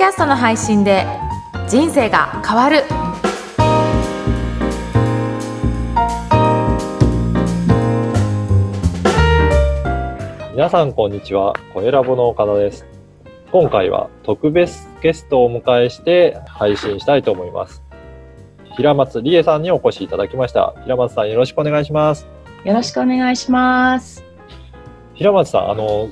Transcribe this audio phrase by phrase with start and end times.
[0.00, 1.04] キャストの配信で
[1.68, 2.84] 人生が変わる。
[10.54, 11.52] 皆さんこんにちは。
[11.74, 12.86] 声ラボの岡田です。
[13.52, 17.82] 今回は特別ゲストをお迎えして配信したいと思います。
[18.78, 20.72] 平松理恵さんにお越しいただきました。
[20.84, 22.26] 平松さんよろしくお願いします。
[22.64, 24.24] よろしくお願いします。
[25.12, 26.08] 平松さんあの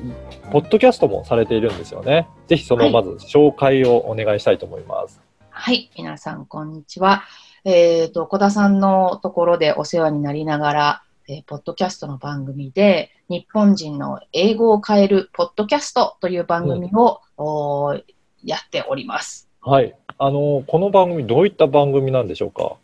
[0.53, 5.21] ポッドキャストもされているんですよねぜひそのまず紹介をお願いしたいと思います、
[5.51, 7.25] はい、皆さん、こんにちは。
[7.65, 18.03] えっ、と、小田さんのところでお世話になりながら、えーポッドキャストの番組で、日本人の英語を変えるポッドキャストという番組を、おー
[18.43, 19.47] やっております。
[19.61, 19.95] はい。
[20.17, 22.77] あのこの番組どういった番組なんでしょうか？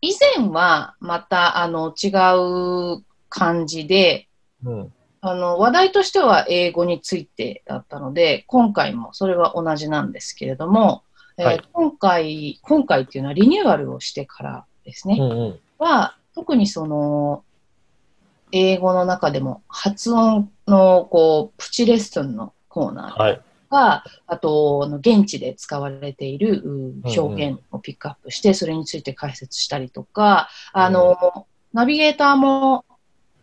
[0.00, 2.08] 以前はまたあの違
[2.98, 4.28] う感じで、
[4.64, 4.92] うん
[5.28, 11.02] あの話題としては英語についてだったので、今回もそれは同じなんですけれども、
[11.36, 11.62] えーはい。
[11.72, 15.58] 今回、今回っていうのはリニューアルをしてからですね、うんうん。
[15.78, 17.42] は、特にその、
[18.52, 23.40] 英語の中でも発音のこうプチレッスンのコーナーとはい。
[23.68, 32.85] か、あと、あの現地で使われているう表現をピックアップして、それについて解説したりとか、あの、ナビゲーターも、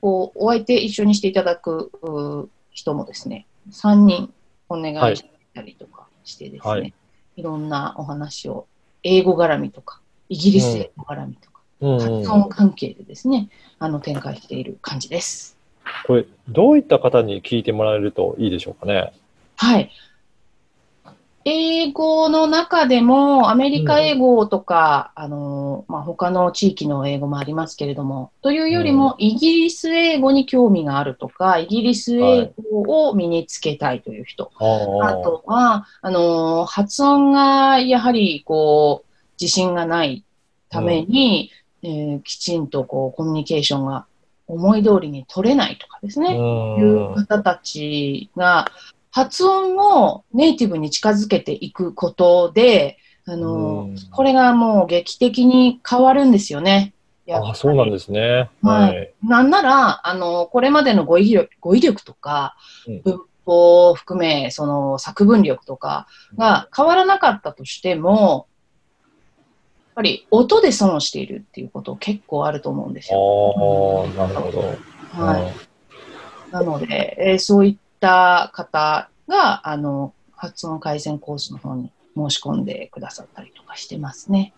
[0.04, 4.34] こう、お相手一緒にしていただくう人もですね、3人
[4.68, 5.24] お願いし
[5.56, 6.94] たりとかしてですね、はい。
[7.38, 8.68] い、ろんなお話を、
[9.04, 12.00] 英語絡みとか、イギリス英語絡みとか、うん。
[12.00, 13.48] 発うん、音関係でですね、
[13.80, 15.56] あの、展開している感じです。
[16.06, 19.14] これどういった方に聞いてもらえるといいでしょうかね？
[19.56, 19.90] はい。
[21.46, 34.52] 英語の中でも、アメリカ英語とか、あの、まあ、他の地域の英語もありますけれども、というよりも、イギリス英語に興味があるとか、イギリス英語を身につけたいという人。
[34.58, 35.20] あー。
[35.20, 40.24] あとは、あの、発音がやはり、こう、自信がない
[40.70, 41.52] ために、
[41.84, 44.06] えーきちんと、こう、コミュニケーションが
[44.48, 46.36] 思い通りに取れないとかですね。
[46.38, 46.82] うん。
[46.82, 48.72] いう方たちが、
[49.14, 56.96] 発音をネイティブに近づけていくことで、あのうん、これがもう劇的に変わるんですよね。
[57.32, 58.50] あそうなんですね。
[58.64, 62.56] はいなんなら、あの、これまでの語彙力語彙力とか
[62.88, 68.48] うん、文法を含め、その作文力とかが変わらなかったとしても、
[68.98, 74.10] やっぱり音で損をしているっていうこと結構あると思うんですよ。
[74.18, 74.60] ああ、なるほど。
[75.24, 76.52] はい。
[76.52, 84.54] なので、えーそういった方が、あの、発音改善コースの方に申し込んでくださったりとかしてますね。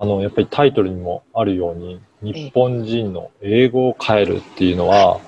[0.00, 5.20] あの、やっぱりタイトルにもあるように、日本人の英語を変えるっていうのは、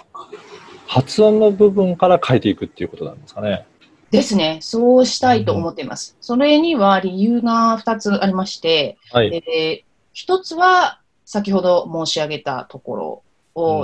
[0.88, 3.64] 発音の部分から変えていくっていうことなんですかね。
[4.10, 4.59] ですね。
[4.60, 6.16] そうしたいと思っています。
[6.20, 9.42] それには理由が2つありまして、はい。
[9.48, 13.22] えー一つは先ほど申し上げたところ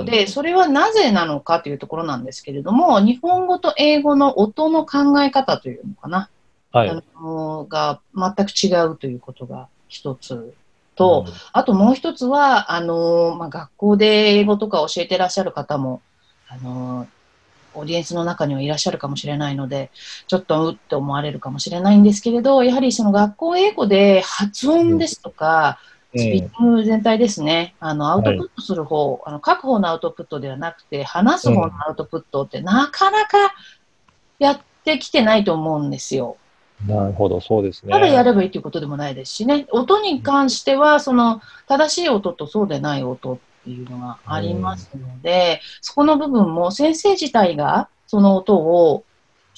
[0.05, 6.29] で、それはなぜなのかというところなんですけれども、日本語と英語の音の考え方というのかな、
[6.71, 6.89] はい。
[6.89, 10.53] あのが全く違うということが一つ
[10.95, 14.05] と、あともう一つは、あのまあ、学校で
[14.37, 16.01] 英語とか教えてらっしゃる方も、
[16.47, 17.07] あの
[17.73, 19.91] オーディエンスの中にはいらっしゃるかもしれないので、
[20.27, 33.37] ちょっとうって思われるかもしれないんですけれど、やはりその学校英語で発音ですとか、うんスピーキング全体ですね、あのアウトプットする方、あの書く方のアウトプットではなくて、話す方のアウトプットってなかなか
[34.39, 36.37] やってきてないと思うんですよ。
[36.85, 37.91] なるほど、そうですね。
[37.91, 49.03] ただやればいいということでもないですしね、音に関しては、その正しい音とそうでない音っていうのがありますので、そこの部分も先生自体がその音を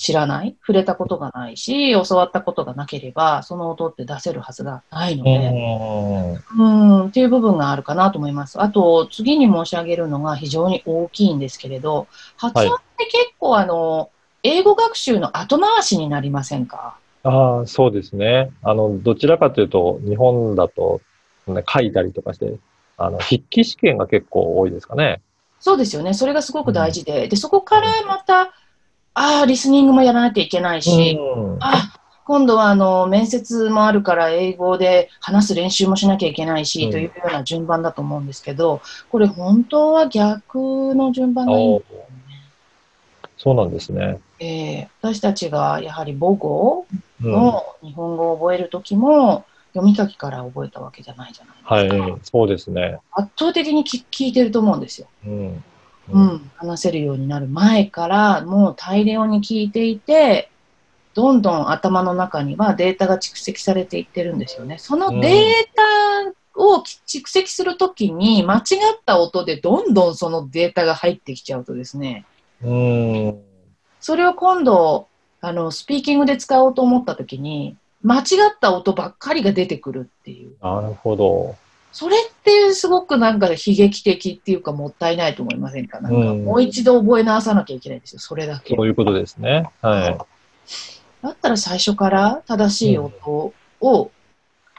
[0.02, 7.02] 知らない、触れたことがないし、教わったことがなければ、その音って出せるはずがないので、うん。
[7.02, 8.62] うん、っていう部分があるかなと思います。
[8.62, 14.10] あと、次に申し上げるのが非常に大きいんですけれど、発音って結構あの、
[14.42, 16.95] 英語学習の後回しになりませんか？
[17.24, 18.52] ああ、そうですね。
[18.63, 21.02] あの、どちらかというと、日本だと、
[21.45, 22.56] ね書いたりとかして、
[22.98, 25.19] あの、筆記試験が結構多いですかね。
[25.60, 26.13] そうですよね。
[26.13, 28.54] それがすごく大事で、で、そこからまた、
[29.13, 31.94] ああ、リスニングもやらなきゃいけないし、うんあ
[32.25, 42.06] 今度はあの面接もあるから英語で話す練習もしなきゃいけないし、うんというような順番だと思うんですけど、これ本当は逆の順番がいいんですよね？
[43.35, 44.19] そうなんですね。
[44.39, 46.85] えー私たちがやはり母語
[47.23, 52.03] うんの日本語を覚えるときも、読み書きから覚えたわけじゃないじゃないですか。
[52.03, 53.00] はい、そうですね。
[53.11, 55.07] 圧倒的に聞聞いてると思うんですよ。
[55.25, 55.63] うん。
[56.11, 60.50] うん、話せるようになる前からもう大量に聞いていて、
[61.13, 64.77] どんどん頭の中にはデータが蓄積されていってるんですよね。
[64.77, 68.63] そのデータを蓄積するときに、間違っ
[69.06, 72.25] た音でどんどんそのデータが入ってきちゃうとですね、
[72.61, 73.41] うん。
[74.00, 75.07] それを今度、
[75.41, 80.56] あの、スピーキングで使おうと思ったときに、間違った音ばっかりが出てくるっていう。
[80.61, 81.56] なるほど。
[81.91, 86.00] それってすごくなんか悲劇的っていうかもったいないと思いませんか？
[86.01, 88.81] なんかうんもう一度覚え直さなきゃいけないんですよ、それだけそ。
[88.81, 89.69] ういうことですね。
[89.81, 90.18] はい。
[91.21, 94.12] だったら最初から正しい音を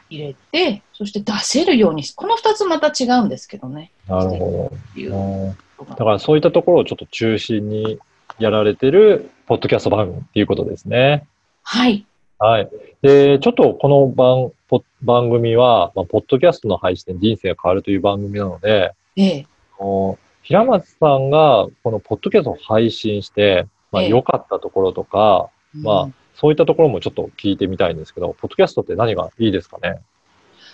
[0.09, 3.91] 入れて、そして出せるようにし、この二つまた違うんですけどね。
[4.07, 5.55] なるほど。
[5.85, 7.99] だからそういったところをちょっと中心に
[8.39, 11.27] やられてるポッドキャスト番組っていうことですね。
[11.63, 12.05] はい。
[12.39, 12.69] はい。
[13.01, 14.60] で、ちょっとこの番ポ
[15.01, 19.47] 番組は、まあ、ポッドキャストの配信で人生が変わるという番組なので、ええ。
[19.79, 29.99] あの平松さんがこのポッドキャストを配信して、まあ、ええ良かったところとか、まあうんそういったところもちょっと聞いてみたいんですけど、ポッドキャストって何がいいですかね？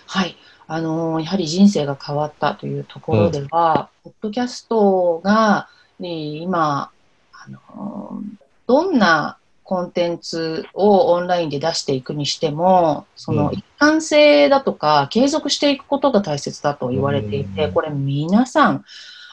[0.06, 0.34] はい。
[0.66, 5.68] あのーやはり人生が変わったというところでは、ポッドキャストが、
[6.00, 6.90] えー今、
[7.32, 9.37] あのーどんな
[9.68, 18.84] コンテンツをオンラインで出していくにしても、そのうん一貫性だとか、継続していくことが大切だと言われていて、うんこれ皆さん、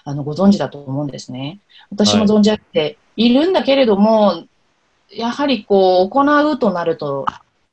[0.04, 1.60] あの、ご存知だと思うんですね。
[1.90, 4.44] 私も存じ上げているんだけれども、
[5.10, 7.26] やはりこう、行うとなると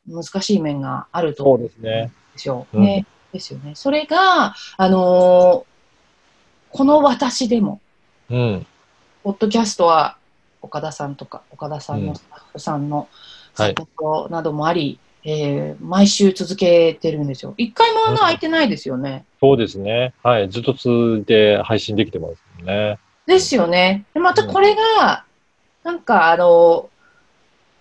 [0.06, 2.12] 難しい面があるとそうですね。
[2.34, 2.68] ですよ。
[2.72, 3.06] うんね。
[3.32, 3.72] ですよね。
[3.74, 5.72] それが、あのー
[6.74, 7.80] この私でも、
[8.30, 8.66] うん。
[9.24, 10.16] ポッドキャストは
[10.62, 13.08] 岡田さんとか、岡田さんうんのスタッフさんの
[13.54, 13.86] はいサポー
[14.26, 17.54] トなどもあり、えー毎週続けてるんですよ。
[17.56, 19.24] 一回も穴開いてないですよね。
[19.40, 20.14] そうですね。
[20.22, 20.48] はい。
[20.48, 22.98] ずっと続いて配信できてますもんね。
[23.26, 24.04] ですよね。
[24.14, 25.24] でまたこれが、
[25.84, 26.88] なんかあの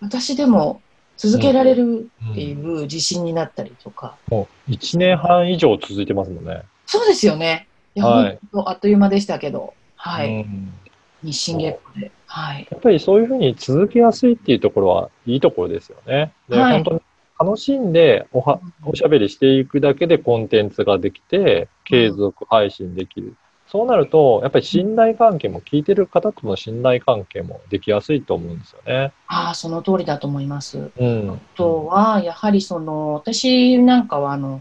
[0.00, 0.80] 私でも
[1.16, 4.16] 続けられるっていう自信になったりとか。
[4.28, 6.62] もう1年半以上続いてますもんね。
[6.86, 7.66] そうですよね。
[7.94, 9.74] いや、はいあっという間でしたけど。
[9.96, 10.28] はい。
[10.28, 10.72] うん
[11.22, 12.10] 日進月歩で。
[12.26, 12.66] はい。
[12.70, 16.32] やっぱりそういうふうに続けやすいっていうところはいいところですよね。
[16.48, 17.00] で、はい本当に
[17.40, 23.34] 楽しんでおはおしゃべりしていくだけでコンテンツができて、継続配信できる。
[23.66, 29.12] そうなると、やっぱり信頼関係も、聞いてる方との信頼関係もできやすいと思うんですよね。
[29.28, 30.90] ああ、その通りだと思います。
[30.94, 31.30] うん。
[31.30, 34.60] あとは、やはりその、私なんかは、あの、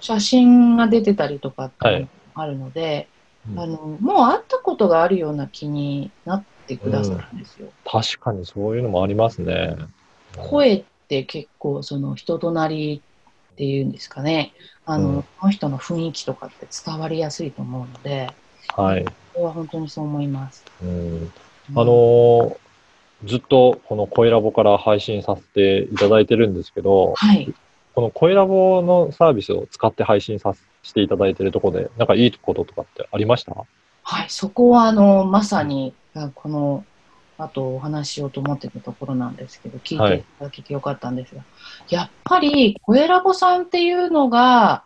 [0.00, 3.08] 写真が出てたりとかってあるので、
[3.48, 7.72] うんあの、もう会ったことがあるような気になってくださるんですよ。
[7.84, 9.76] 確かにそういうのもありますね。
[10.36, 13.02] 声って結構、その、人となり
[13.52, 14.52] っていうんですかね。
[14.84, 18.28] あの、うんこの人の雰囲気とかって伝わりやすいと思うので、
[18.76, 19.04] はい。
[19.04, 20.64] これは本当にそう思います。
[20.82, 21.32] うん
[21.74, 22.56] あのー
[23.22, 27.52] ずっとこの声ラボから配信させていただいてるんですけど、はい。
[27.94, 30.60] この声ラボのサービスを使って配信させ
[30.92, 33.54] ていただいてるところで、なんかいいこととかってありました？
[34.02, 36.84] はい、そこはあのまさにあこの
[37.38, 41.44] 後お話ししようと思ってたところなんですけど、聞いていただけてよかったんですが、
[41.88, 44.84] やっぱり声ラボさんっていうのが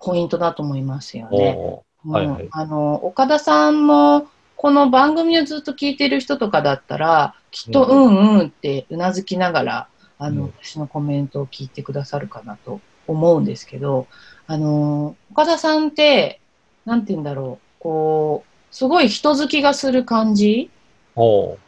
[0.00, 1.54] ポイントだと思いますよね。
[1.56, 2.48] おうんはいはい。
[2.50, 9.88] あの岡田さんもこの番組をずっと聞いてる人とかだったら、きっとううんうんってうなずきながら、
[10.18, 10.54] あの、うん。
[10.62, 14.08] 私のコメントを聞いてくださるかなと思うんですけど、
[14.50, 16.40] あの、岡田さんって、
[16.86, 20.70] なんて言うんだろう、こう、すごい人好きがする感じ。
[21.16, 21.58] おう。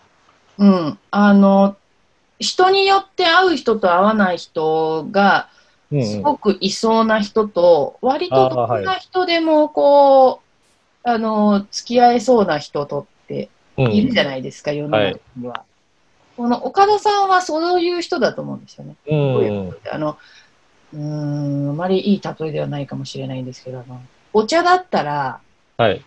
[0.57, 0.99] うん。
[1.11, 1.77] あの、
[2.39, 5.51] 人によって会う人と会わない人が、
[5.93, 6.07] うんうん。
[6.07, 10.41] すごくいそうな人と、割とあーはいどんな人でもこ
[11.05, 13.93] う、あの、付き合えそうな人とってうん。
[13.93, 15.65] いるじゃないですか、世の中には。
[16.39, 18.97] この岡田さんはそういう人だと思うんですよね。
[19.07, 20.17] うんあの、
[20.93, 24.01] うーん、あまりいい例えではないかもしれないんですけど、あの、
[24.33, 25.41] お茶だったら、
[25.77, 26.03] はい。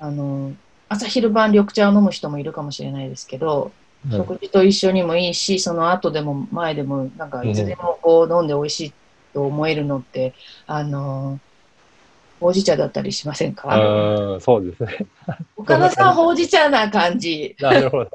[0.00, 0.52] あの、
[0.88, 3.78] 朝昼晩緑茶を飲む人もいるかもしれないですけど、うん
[4.16, 8.92] 食事と一緒にもいいし、その後でも前でも、なんかいつでもこう飲んで美味しい
[9.34, 10.34] と思えるのって、
[10.68, 11.38] あの、
[12.40, 13.68] ほうじ茶だったりしませんか？
[13.76, 15.06] うん、そうですね。
[15.56, 17.56] 岡田さん、ほうじ茶な感じ。
[17.60, 18.10] なるほど。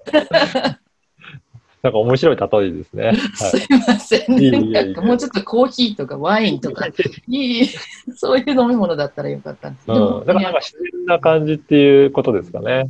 [1.83, 3.13] なんか面白い例えですね。
[3.35, 4.71] すいません。
[4.71, 6.87] なんかもうちょっとコーヒーとかワインとか、
[7.27, 7.67] いい、
[8.15, 10.25] そういう飲み物だったらよかったんですけど、うん。
[10.25, 12.89] だからなんか自然な感じっていうことですかね。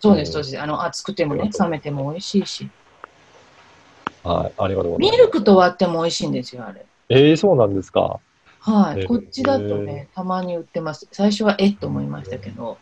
[0.00, 0.58] そうです、そうです。
[0.58, 2.70] あの、熱くてもね、冷めても美味しいし。
[4.24, 4.52] はい。
[4.56, 5.18] ありがとうございます。
[5.18, 6.86] ミルクと割っても美味しいんですよ、あれ。
[7.10, 8.20] ええそうなんですか。
[8.60, 9.04] はい。
[9.04, 11.06] こっちだとね、たまに売ってます。
[11.12, 12.78] 最初はえっと思いましたけど、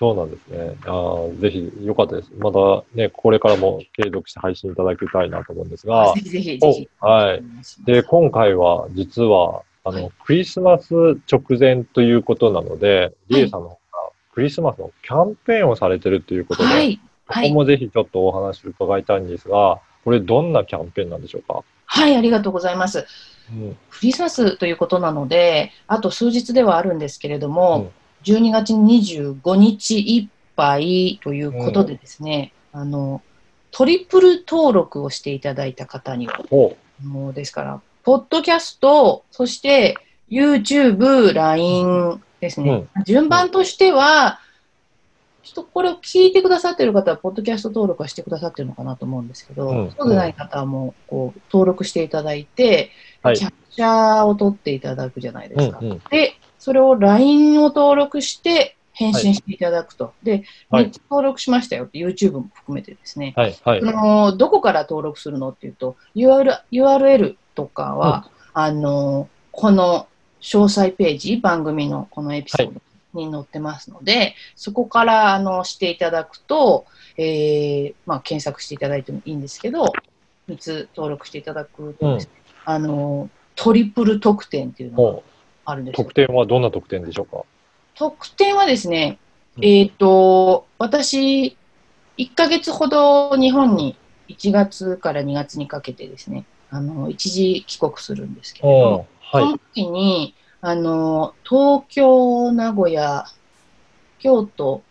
[0.00, 0.76] そうなんですね。
[0.86, 2.30] あーぜひ、よかったです。
[2.38, 2.58] また
[2.94, 6.88] ね、これからも継続して配信いただきたいなと思うんですがぜ、ひぜひぜひ。
[7.02, 7.42] おはい。
[7.84, 10.94] で、今回は実は、あの、はいクリスマス
[11.30, 13.78] 直前ということなので、リエさんの方が
[14.32, 16.96] クリスマスのキャンペーンをされてるということで、はい。
[16.96, 17.52] ここはい。
[17.52, 21.62] もぜひちょっとお話を伺いたいんですが、これどんなキャンペーンなんでしょうか？
[21.84, 23.04] はい、ありがとうございます。
[23.52, 23.76] うん。
[23.90, 27.90] クリスマスということなので、あと数日ではあるんですけれども、うん
[28.24, 33.22] 12月25日いっぱいということでですね、あの、
[33.70, 39.96] トリプル登録をしていただいた方には、おあのですから、ポッドキャスト、そして
[40.30, 42.86] YouTube、LINE ですね。
[43.04, 44.40] 順番としては、
[45.42, 49.90] ちょっとこれを聞いてくださってる方は、ポッドキャスト登録はしてくださってるのかなと思うんですけど、うん。
[49.98, 52.90] そうでない方はもうこう登録していただいて、
[53.22, 53.36] はい。
[53.36, 55.78] キャプチャーを取っていただくじゃないですか。
[55.80, 56.02] うんうん。
[56.10, 60.12] で、それを LINE を登録して返信していただくと。
[60.22, 63.32] で、はい3つ登録しましたよって、YouTube も含めてですね。
[63.34, 63.82] はい、はいあ。
[63.82, 70.06] のどこから登録するのっていうと URL, URL とかは、あのこの
[70.40, 72.80] 詳細ページ番組のこのエピソード
[73.14, 76.84] に載ってますので、そこからあのしていただくと、
[77.16, 79.92] えーまあ、検索していただいてもいいんですけど
[80.48, 82.32] 3つ登録していただくとですね、
[82.64, 85.22] あのトリプル特典っていうのがもう、
[85.70, 86.04] あるんですよ。
[86.04, 87.44] 特典はどんな特典でしょうか？
[87.94, 89.18] 特典はですね、
[89.58, 89.64] うん。
[89.64, 91.56] えっ、と、私、
[92.18, 93.96] 1ヶ月ほど日本に
[94.28, 99.44] 1月から2月にかけてですね、あの、一時帰国するんですけれども、はい。
[99.44, 103.24] その時に、あの、東京、名古屋、
[104.18, 104.82] 京都、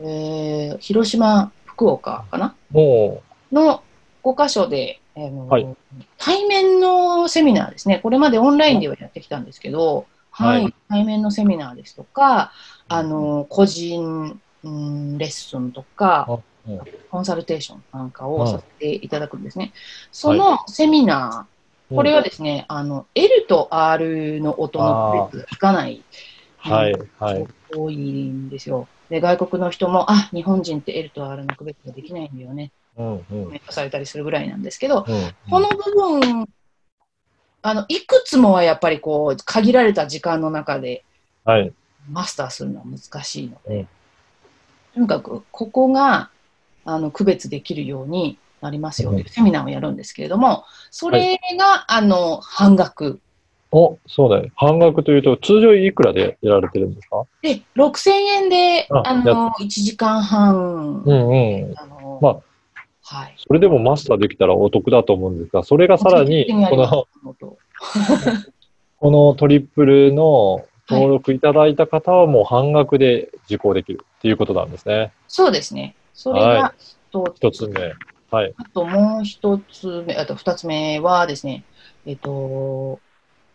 [0.00, 2.54] えー広島、福岡かな？
[2.70, 3.82] もの
[4.22, 5.76] 5カ所で、あのはい
[6.18, 10.62] 対面のセミナーですね、これまでオンラインではやってきたんですけど、はい。
[10.62, 10.74] はい。
[10.88, 12.52] 対面のセミナーですとか、
[12.88, 16.40] あの個人、うん、レッスンとか、
[17.10, 19.72] コンサルテーションなんかうんをさせていただくんですね。
[20.10, 21.46] そのセミナ
[21.90, 26.02] う、ー、これはですね、あの L と R の音の区別がつかない
[26.56, 27.46] はい、はい。
[27.74, 28.86] 多いんですよ。
[29.10, 32.70] で、外国の人も、あ、日本人って L と R の区別ができないんだよね。
[32.96, 33.22] うん、うん。
[33.44, 36.46] コメントされたりするぐらいなんですけど、うんこの部分、
[37.62, 41.04] あの、いくつもはやっぱりこう、限られた時間の中で
[41.44, 41.72] はい。
[42.10, 43.88] マスターするのは難しいので、うん
[44.94, 46.28] とにかく、ここが、
[46.84, 53.18] あの、区別できるようになりますよというセミナーをやるんですけれども、それが、あの、半額。
[53.70, 54.50] お、そうだよ。
[54.54, 57.24] 半額というと、通常いくらでやられてるんですか？
[57.40, 61.74] で、6000円で、ああの、1時間半、うんうん。
[61.78, 62.36] あの、まあ
[63.12, 63.34] はい。
[63.36, 67.06] それでもマスターできたらお得だと思うんですが、それがさらに、この、
[68.98, 75.12] このトリプルの登録いただいた方はもう半額で受講できるっていうことなんですね。
[75.28, 75.94] そうですね。
[76.14, 76.74] それはが
[77.10, 77.92] 一一つ目。
[78.30, 78.54] はい。
[78.56, 81.64] あともう一つ目、あと二つ目はですね、
[82.06, 82.98] えっと、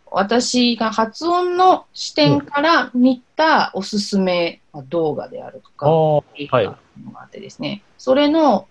[0.06, 6.78] 私が発音の視点から見たおすすめ動画であるとか、ああ、映画が
[7.14, 8.68] あってですね、それの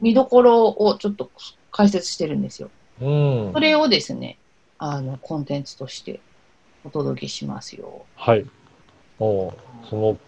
[0.00, 1.30] 見どころをちょっと
[1.70, 2.70] 解説してるんですよ。
[3.00, 3.60] うんそ。
[3.60, 4.38] れをですね、
[4.78, 6.20] あの、コンテンツとして
[6.84, 8.04] お届けしますよ。
[8.16, 8.44] はい。
[9.18, 9.54] おー
[9.88, 10.18] その、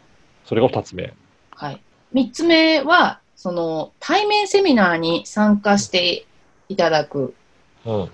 [0.44, 1.12] それが二つ目。
[1.50, 1.80] はい。
[2.12, 6.26] 三つ目は、その、対面セミナーに参加して
[6.68, 7.34] いただく
[7.84, 8.10] うん。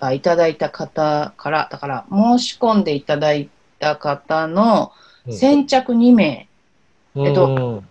[0.00, 4.92] あいただいた方から、だから申し込んでいただいた方の
[5.26, 6.48] うん先着2名、
[7.16, 7.88] えっとうん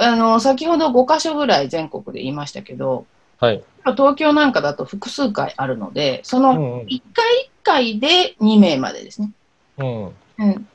[0.00, 3.06] あの、先ほど5箇所ぐらい全国で言いましたけど、
[3.38, 3.62] はい。
[3.96, 9.32] 東京なんかだと複数回あるので、そうのんうん1回1回で2名までですね。
[9.78, 10.04] うん。
[10.06, 10.10] う
[10.44, 10.68] ん。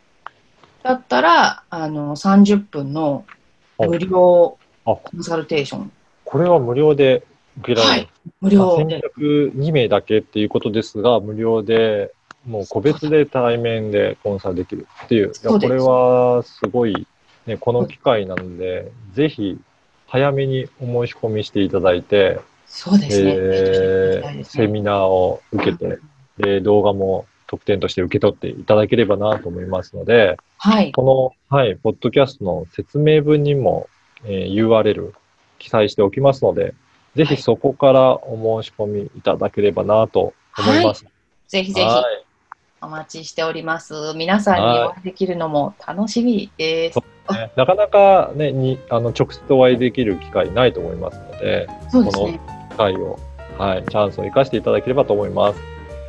[0.84, 3.26] だったら、あの、30分の
[3.80, 5.92] 無料あコンサルテーション。
[6.24, 7.24] これは無料で
[7.60, 8.08] 受けられる。
[8.40, 9.02] 無料先で。
[9.02, 12.12] 着2名だけっていうことですが、無料で、
[12.46, 15.30] もう個別で対面でコンサルできるっていう。
[15.30, 17.08] いやこれはすごい、
[17.46, 19.60] ね、この機会なので、ぜひ
[20.08, 23.34] 早めにお申し込みしていただいて、そうですね。
[23.36, 26.00] えーねセミナーを受けて、
[26.38, 30.92] で、動画も特典として受け取っていただければなと思いますので、はい。
[30.92, 33.88] この、はい、ポッドキャストの説明文にも、
[34.24, 35.14] えー URL
[35.60, 36.74] 記載しておきますので、
[37.16, 41.06] ぜひそこからお申し込みいただければなと思います。
[41.48, 41.88] ぜひぜひ。
[41.88, 42.26] はい
[42.82, 44.14] お待ちしております。
[44.16, 47.15] 皆さんにお会いできるのも楽しみです。
[47.34, 52.40] ねなかなかね、にあの直接お会いできる機会ないと思いますので、そうですね。
[52.72, 53.20] 機会を、
[53.58, 55.60] はい、チャンスを生かしていただければと思います。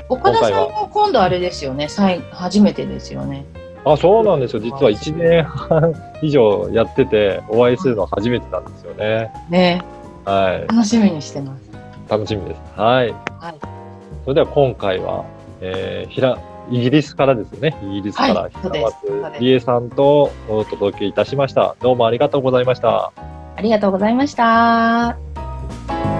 [0.08, 1.88] 岡田さん今回も今度あれですよね。
[1.88, 3.44] 最初めてですよね。
[3.84, 4.60] あ、そうなんですよ。
[4.60, 9.30] 実は1年半以上やってて、お会いするのは初めてなんですよね。
[9.48, 9.82] ね、
[10.24, 10.66] はい。
[10.66, 11.70] 楽しみにしてます。
[12.08, 12.60] 楽しみです。
[12.76, 13.12] はい。
[13.40, 13.54] はい。
[14.24, 15.24] それでは今回は、
[15.60, 16.36] えー、ひら、
[16.70, 17.78] イギリスからですね。
[17.82, 21.76] イギリスからはい平そうですそうです松理恵さんとお届けいたしました。
[21.80, 23.12] どうもありがとうございました。
[23.56, 26.15] ありがとうございました。